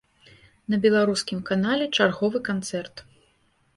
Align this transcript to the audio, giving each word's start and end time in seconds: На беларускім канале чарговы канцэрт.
На 0.73 0.79
беларускім 0.85 1.39
канале 1.51 1.85
чарговы 1.97 2.45
канцэрт. 2.49 2.95